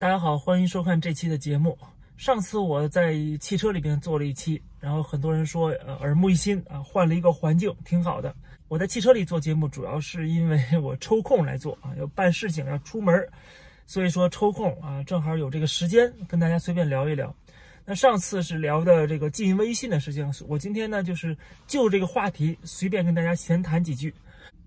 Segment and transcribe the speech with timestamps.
[0.00, 1.76] 大家好，欢迎收看这期的节目。
[2.16, 8.32] 上次我在汽车里边做了一期，然后很多人说呃耳目一新啊，换了一个环境，挺好的。
[8.68, 13.28] 我在汽车里做节目，主要是因为我抽空来做啊，要办事情要出门，
[13.86, 17.34] 所以说抽空啊，正好有这个时间跟大家随便聊一聊。
[17.84, 21.36] 那上次是聊的这个进微信的事情，我今天呢就是
[21.66, 24.14] 就这个话题随便跟大家闲谈几句。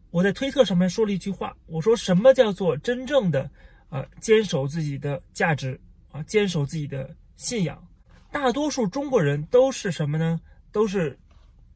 [0.09, 3.50] 我在推特上面说了一句话，我说什么叫做真正的？
[3.92, 5.80] 啊，坚守自己的价值
[6.12, 7.86] 啊，坚守自己的信仰。
[8.32, 10.40] 大多数中国人都是什么呢？
[10.72, 11.20] 都是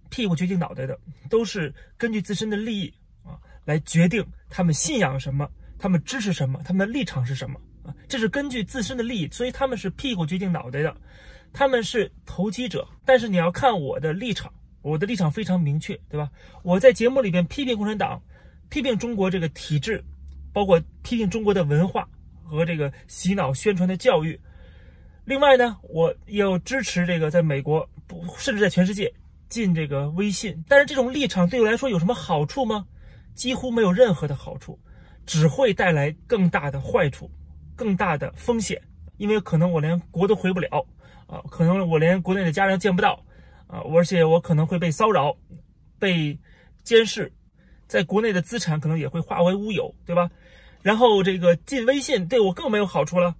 [0.09, 0.97] 屁股决定脑袋的，
[1.29, 5.45] 都是根据自身的利益啊来决定他们信仰什么，
[5.77, 7.93] 他们支持什么，他们的立场是什么啊？
[8.07, 10.95] 这是根据自身的利益，所以他们是屁股决定脑袋的，
[11.51, 12.87] 他们是投机者。
[13.03, 16.31] 但是你要看我的立场，我的立场非常明确，对吧？
[16.63, 18.23] 我在节目里边批评共产党，
[18.69, 20.01] 批评中国这个体制。
[20.55, 22.07] 包括批评中国的文化
[22.41, 24.39] 和这个洗脑宣传的教育。
[25.25, 29.13] 另外呢，我要支持这个在美国不甚至在全世界
[29.49, 30.63] 禁这个微信。
[30.69, 32.85] 但是这种立场对我来说有什么好处吗？
[33.33, 34.79] 几乎没有任何的好处，
[35.25, 37.29] 只会带来更大的坏处，
[37.75, 38.81] 更大的风险。
[39.17, 40.85] 因为可能我连国都回不了
[41.27, 43.21] 啊，可能我连国内的家人见不到
[43.67, 45.35] 啊，而且我可能会被骚扰、
[45.99, 46.39] 被
[46.81, 47.29] 监视。
[47.87, 50.29] 在国内的资产可能也会化为乌有，对吧？
[50.81, 53.35] 然后这个进微信对我更没有好处了。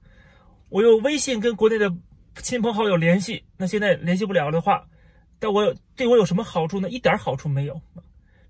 [0.70, 1.94] 我用微信跟国内的
[2.42, 4.88] 亲朋好友联系，那现在联系不了的话，
[5.40, 6.90] 但我对我有什么好处呢？
[6.90, 7.80] 一点好处没有。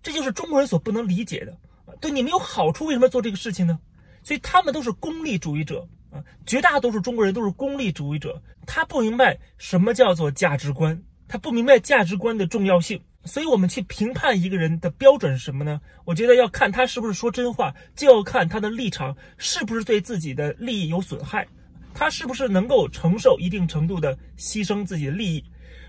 [0.02, 1.58] 这就是中国人所不能理解的。
[2.00, 3.80] 对你们有好处，为什么做这个事情呢？
[4.24, 8.42] 所以他们都是功利主义者啊，绝大多数中国人都是功利主义者。
[8.66, 13.02] 他不明白什么叫做价值观，他不明白价值观的重要性。
[13.26, 15.82] 所以，我们去评判一个人的标准是什么呢？
[16.06, 21.48] 我觉得要看他是不是说真话，就要看他的立场是不是对自己的利益有损害，
[21.94, 25.44] 他是不是能够承受一定程度的牺牲自己的利益。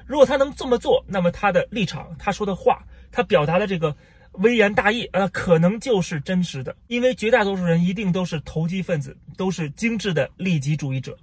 [0.06, 3.94] 如果他能这么做，那么他的立场、他说的话、他表达的这个
[4.32, 6.74] 微言大义，呃，可能就是真实的。
[6.86, 11.18] 因为绝大多数人一定都是投机分子，都是精致的利己主义者。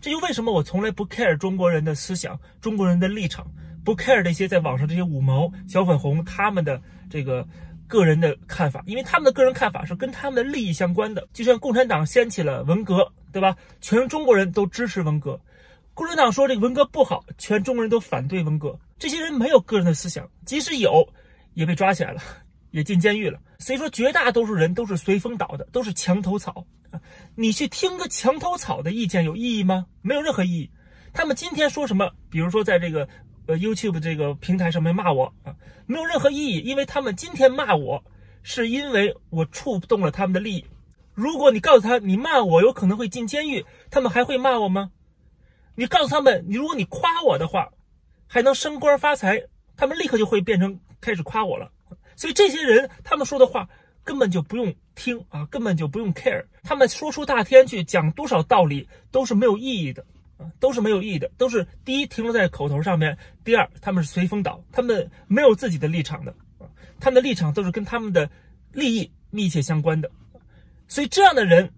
[0.00, 3.50] 这就为什么我从来不 care 中国人的思想、中国人的立场。
[3.84, 7.46] 不 care 这些在网上这些五毛小粉红他们的这个
[7.88, 11.28] 个人的看法，因为他们的个人看法是跟他们的利益相关的。
[11.32, 13.56] 就像共产党掀起了文革，对吧？
[13.80, 15.38] 全中国人都支持文革。
[15.94, 18.78] 共产党说这个文革不好，全中国人都反对文革。
[18.98, 21.06] 这些人没有个人的思想，即使有，
[21.52, 22.22] 也被抓起来了，
[22.70, 23.38] 也进监狱了。
[23.58, 26.64] 所以说，绝大多数人都是随风倒的，都是墙头草。
[27.34, 29.84] 你去听个墙头草的意见有意义吗？
[30.00, 30.70] 没有任何意义。
[31.12, 32.10] 他们今天说什么？
[32.30, 33.06] 比如说在这个。
[33.46, 38.04] 呃，YouTube 这个平台上面骂我啊，没有任何意义，因为他们今天骂我，
[38.42, 40.64] 是因为我触动了他们的利益。
[41.14, 44.90] 如果你告诉他你骂我有可能会进监狱，他们还会骂我吗？
[45.74, 47.70] 你告诉他们，你如果你夸我的话，
[48.26, 49.42] 还能升官发财，
[49.76, 51.70] 他们立刻就会变成开始夸我了。
[52.14, 53.68] 所以这些人他们说的话
[54.04, 60.04] 根本就不用听啊，根本就不用 care，他们说出大天去讲多少道理都是没有意义的。
[60.60, 66.66] 都是没有意义的，都是第一停留在口头上面，第二他们是随风倒，他们没有自己的立场的啊，
[67.00, 68.30] 他们的立场都是跟他们的
[68.72, 70.10] 利益密切相关的，
[70.88, 71.70] 所以这样的人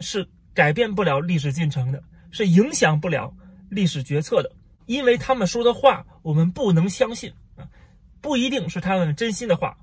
[0.00, 3.34] 是改变不了历史进程的，是影响不了
[3.68, 4.50] 历史决策的，
[4.86, 7.68] 因为他们说的话我们不能相信啊，
[8.20, 9.76] 不一定是他们真心的话，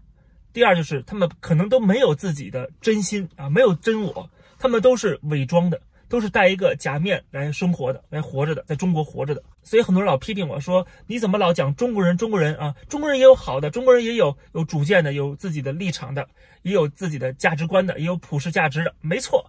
[0.54, 5.82] 第二就是他们可能都没有自己的真心啊，没有真我，他们都是伪装的。
[6.10, 9.42] 都是戴一个假面来生活的，来活着的，在中国活着的。
[9.64, 12.18] 所以很多人老批评我说：“你怎么老讲中国人？
[12.18, 16.28] 中国人啊，中国人也有好的，中国人也有有主见的，有自己的立场的，
[16.64, 19.46] 也有自己的价值观的，也有普世价值的，没错。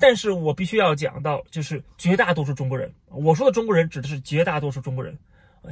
[0.00, 5.18] 但是我必须要讲到，就是绝大多数中国人，我说的中国人指的是绝大多数中国人，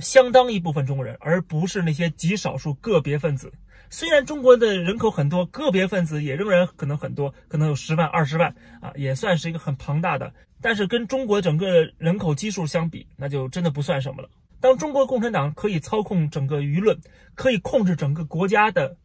[0.01, 3.53] 相当一部分中国人，而不是那些极少数个别分子。”
[3.89, 10.33] 虽然中国的人口很多，个别分子也仍然可能很多，可能有十万、二十万啊，也算是一个很庞大的。
[10.61, 14.29] 但是跟中国整个人口基数相比，那就真的不算什么了。
[14.61, 16.99] 当中国共产党可以操控整个舆论，
[17.37, 18.97] 可以控制整个国家的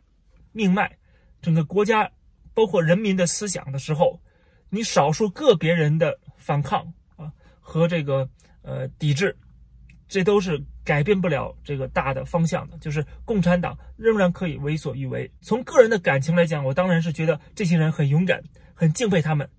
[0.52, 0.98] 命脉，
[1.44, 2.10] 整个国家
[2.56, 4.20] 包括人民的思想的时候，
[4.72, 8.28] 你少数个别人的反抗啊和这个
[8.64, 9.38] 呃抵制。
[10.12, 15.32] 这都是改变不了这个大的方向的，就是共产党仍然可以为所欲为。
[15.40, 18.44] 从个人的感情来讲，我当然是觉得这些人很勇敢，
[18.74, 19.50] 很敬佩他们。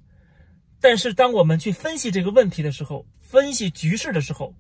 [0.79, 4.55] 但是当我们去分析这个问题的时候，分析局势的时候，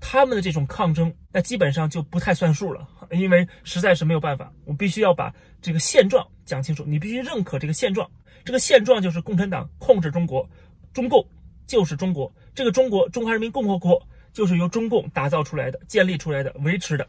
[0.00, 6.84] 他们的这种抗争，那基本上就不太算数了，因为实在是没有办法，我必须要把这个现状讲清楚。
[6.86, 8.06] 你必须认可这个现状，
[8.44, 10.46] 这个现状就是共产党控制中国，
[10.92, 11.26] 中共
[11.66, 14.06] 就是中国，这个中国中华人民共和国
[14.38, 17.04] 就是由中共打造出来的、建立出来的、维持的，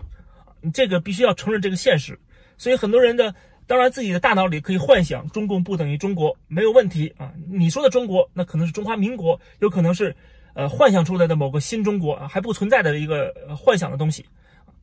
[0.73, 2.17] 这个必须要承认这个现实。
[2.57, 3.35] 所以很多人的
[3.67, 10.15] 当然自己的大脑里可以幻想中共不等于中国没有问题啊，你说的中国那可能是中华民国，有可能是
[10.55, 14.25] 呃幻想出来的某个新中国啊还不存在的一个幻想的东西。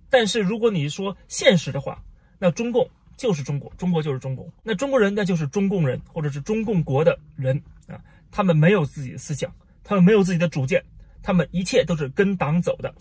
[0.09, 2.01] 但是如果你说现实的话，
[2.39, 7.99] 那中共就是中国，中国就是中共，那中国人那就是中共人或者是中共国的人啊，
[8.31, 9.53] 他们没有自己的思想。
[9.89, 10.83] 他们没有自己的主见，
[11.27, 12.95] 他们一切都是跟党走的，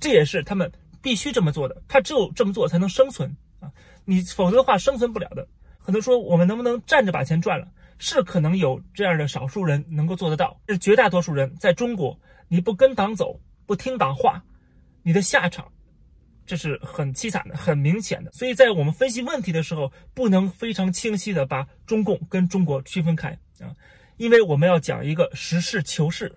[0.00, 0.68] 这也是他们
[1.00, 1.80] 必须这么做的。
[1.86, 3.70] 他只有这么做才能生存啊！
[4.04, 5.46] 你否则的话生存不了的。
[5.78, 7.68] 很多说我们能不能站着把钱赚了？
[7.98, 12.18] 是可能有这样的少数人能够做得到，是绝大多数人在中国，
[12.48, 14.42] 你不跟党走，不听党话，
[15.04, 15.70] 你的下场
[16.44, 18.32] 这是很凄惨的、很明显的。
[18.32, 23.70] 所以在我们分析问题的时候，不能非常清晰的把中共跟中国区分开啊。
[24.16, 26.34] 因为我们要讲一个实事求是，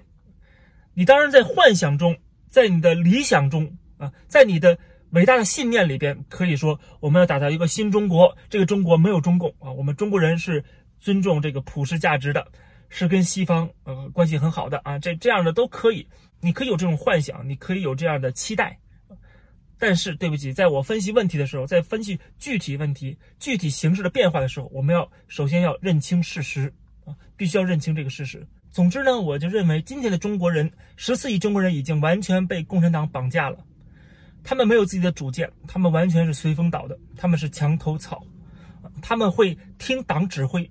[0.95, 4.77] 你当然在幻想中，在你的理想中啊，在你的
[5.11, 8.35] 伟大的信念里边，可以说我们要打造一个新中国。
[8.49, 10.63] 这个中国没有中共啊，我们中国人是
[10.97, 12.47] 尊重这个普世价值的，
[12.89, 14.97] 是跟西方呃关系很好的啊。
[14.97, 16.07] 这这样的都可以，
[16.39, 18.79] 你可以有这种幻想，你可以有这样的期待。
[19.77, 26.73] 但是对不起，在我分析问题的时候，在分析具体问题、具体形势的变化的时候，我们要首先要认清事实。
[27.05, 28.47] 啊，必须要认清这个事实。
[28.75, 33.57] 总之呢，我就认为今天的中国人，十四亿中国人已经完全被共产党绑架了。
[34.43, 38.21] 他们没有自己的主见，他们完全是随风倒的，他们是墙头草。
[39.01, 40.69] 他们会听党指挥，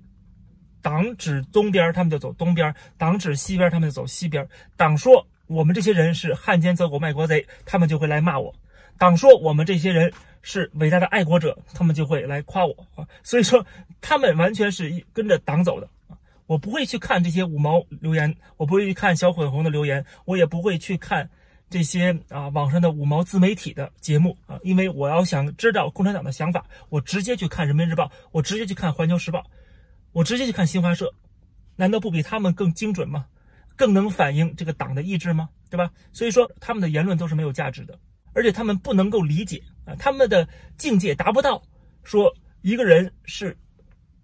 [0.83, 4.47] 党指东边，他们就走东边；党指西边，他们就走西边。
[4.77, 8.53] 党说我们这些人是汉奸走狗卖国贼，他们就会来骂我；
[8.99, 10.13] 党说我们这些人
[10.43, 13.03] 是伟大的爱国者，他们就会来夸我啊。
[13.23, 13.65] 所以说，
[13.99, 15.89] 他们完全是跟着党走的。
[16.47, 21.29] 我不会去看这些五毛留言，我不会去看小粉红的留言，我也不会去看
[21.69, 29.43] 这些啊网上的五毛自媒体的节目啊，因为我要想知道共产党的想法，我直接去看人民日报，我直接去看环球时报，
[30.11, 31.11] 我直接去看新华社，
[31.75, 33.25] 难道不比他们更精准吗？
[33.75, 35.49] 更能反映这个党的意志吗？
[35.69, 35.91] 对吧？
[36.13, 37.99] 所以说他们的言论都是没有价值的，
[38.33, 41.61] 而且他们不能够理解啊，他们的境界达不到
[42.03, 43.57] 说一个人是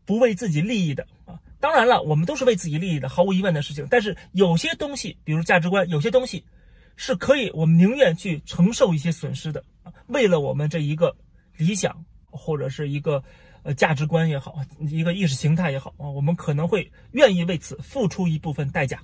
[0.05, 1.05] 不为自己利益的。
[1.61, 3.85] 当然了，我们都是为自己利益的，毫无疑问的事情。
[3.89, 6.43] 但是有些东西，比如价值观，有些东西
[6.95, 9.63] 是可以，我们宁愿去承受一些损失的。
[10.07, 11.15] 为了我们这一个
[11.55, 13.23] 理想，或者是一个
[13.61, 18.99] 呃价值观也好，一个意识形态也好啊，我们可能会愿意为此付出一部分代价。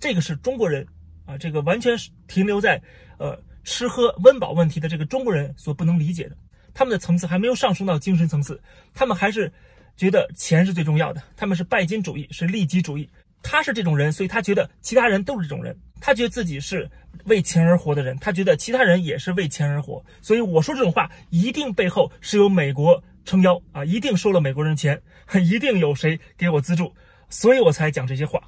[0.00, 0.84] 这个是中国人
[1.24, 2.82] 啊，这个完全是停留在
[3.18, 6.36] 呃吃喝温饱问题的这个中国人所不能理解的。
[6.74, 8.60] 他们的层次还没有上升到精神层次，
[8.92, 9.52] 他们还是。
[9.96, 13.08] 觉得钱是最重要的，他们是拜金主义，是利己主义。
[13.42, 15.76] 他是这种人，所以他觉得其他人都是这种人。
[16.00, 16.90] 他觉得自己是
[17.26, 20.02] 为钱而活的人，他觉得其他人也是为钱而活。
[20.22, 25.00] 所以我说这种话，一定背后是有美国撑腰啊，一定收了美国人钱，
[25.44, 26.94] 一定有谁给我资助，
[27.28, 28.42] 所以我才讲这些话。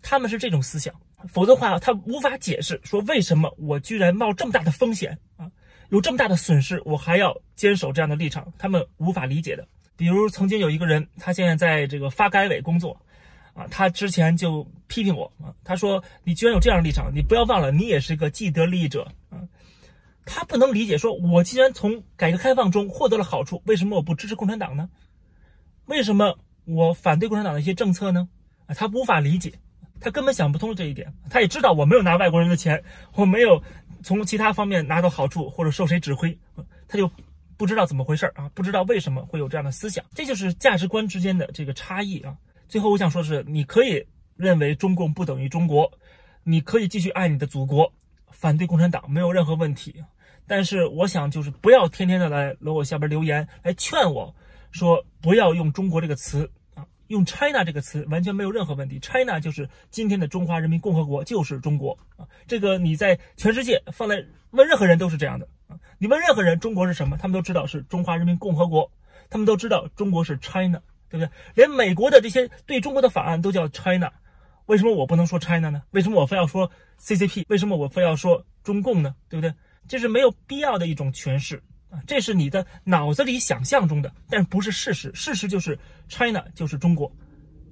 [0.00, 0.94] 他们是这种思想，
[1.28, 5.50] 否则的话他无法解释说为什么我居然冒这么大的风险啊，
[5.90, 9.66] 有这么大的损失，我还要坚守这样的立场，他们无法理解的。
[9.96, 13.00] 比如曾经有一个人，他现在在这个发改委工作，
[13.52, 19.38] 啊，他之前就批评我啊，他说你居然有这样的立场，你不要忘了，你也是个既得利益者啊。
[20.26, 24.88] 他不能理解，说我既然从改革开放中获得了好处，为什么我不支持共产党呢？
[25.86, 28.28] 为什么我反对共产党的一些政策呢？
[28.66, 29.52] 啊，他无法理解，
[30.00, 31.14] 他根本想不通这一点。
[31.30, 32.82] 他也知道我没有拿外国人的钱，
[33.14, 33.62] 我没有
[34.02, 36.36] 从其他方面拿到好处或者受谁指挥，
[36.88, 37.08] 他就。
[37.56, 38.50] 不知道怎么回事啊？
[38.54, 42.36] 不知道为什么会有这样的思想，这就是价值观之间的这个差异啊。
[42.68, 44.06] 最后我想说的是，你可以
[44.36, 45.90] 认为中共不等于中国，
[46.42, 47.92] 你可以继续爱你的祖国，
[48.30, 50.02] 反对共产党没有任何问题。
[50.46, 54.34] 但是我想就是不要天天的来楼我下边留言来劝我
[54.72, 56.50] 说不要用中国这个词，
[57.14, 58.98] 用 China 这个词完全没有任何问题。
[58.98, 62.26] China 就是今天的中华人民共和国，就是中国啊。
[62.46, 65.78] 这个你在全世界放在问任何人都是这样的啊。
[65.98, 68.90] 你问任何人中国是什么，他们都知道是中华人民共和国，
[69.30, 71.30] 他们都知道中国是 China，对不对？
[71.54, 74.10] 连美国的这些对中国的法案都叫 China，
[74.66, 75.82] 为什么我不能说 China 呢？
[75.92, 77.44] 为什么我非要说 CCP？
[77.48, 79.14] 为什么我非要说中共呢？
[79.28, 79.54] 对不对？
[79.86, 81.62] 这是没有必要的一种诠释
[82.06, 85.12] 这是你的脑子里想象中的，但不是事实。
[85.14, 87.10] 事实就是 China 就是中国，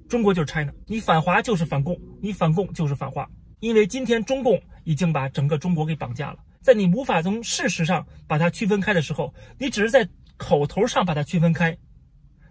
[0.07, 0.73] 中国就是 China。
[0.87, 6.39] 你反华就是反共，你反共就是反华，因为今天中共已经把整个中国给绑架了。
[6.61, 11.77] 在你无法从事实上把它区分开的时候，你只是在口头上把它区分开，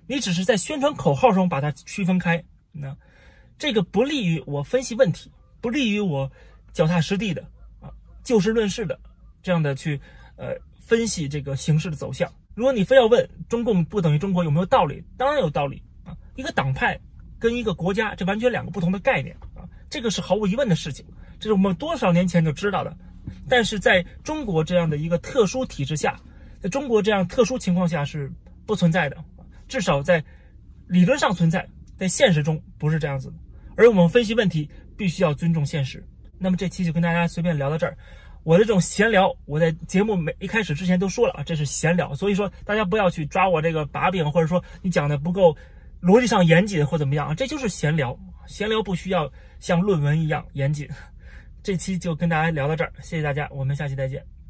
[0.07, 2.95] 你只是在宣传口号中把它区分开，那
[3.59, 6.31] 这个不利于我分析问题不利于我
[6.73, 7.43] 脚踏实地的
[7.81, 7.91] 啊
[8.23, 8.99] 就事论事的
[9.43, 10.00] 这样的去
[10.37, 12.31] 呃分析这个形势的走向。
[12.55, 16.15] 如果你非要问中共不等于中国有没有道理，当然有道理啊。
[16.37, 17.01] 一个党派
[17.39, 21.07] 跟一个国家这完全两个不同的概念啊，这个是毫无疑问的事情，
[21.41, 22.95] 这是我们多少年前就知道的。
[23.49, 26.21] 但是在中国这样的一个特殊体制下，
[26.61, 28.31] 在中国这样特殊情况下是
[28.67, 29.17] 不存在的，
[29.69, 30.23] 至少在
[30.89, 33.35] 理论上存在，在现实中不是这样子的。
[33.77, 36.07] 而我们分析问题必须要尊重现实。
[36.39, 37.97] 那么这期就跟大家随便聊到这儿。
[38.45, 45.57] 我的这种闲聊，我在节目没一开始之前都说了啊，这是闲聊，所以说大家不要去抓我这个把柄，或者说你讲的不够
[46.01, 48.19] 逻辑上严谨或怎么样啊，这就是闲聊。
[48.47, 49.31] 闲聊不需要
[49.61, 50.89] 像论文一样严谨。
[51.63, 54.42] 这期就跟大家聊到这儿，谢谢大家，我们下期再见。